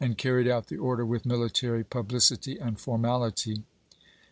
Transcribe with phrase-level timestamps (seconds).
[0.17, 3.61] carried out the order with military publicity and formality.